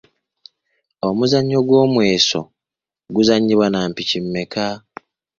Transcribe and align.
Omuzannyo 1.07 1.59
gw’omweso 1.67 2.39
guzannyibwa 3.15 3.67
na 3.69 3.79
mpiki 3.89 4.17
mmeka? 4.23 4.65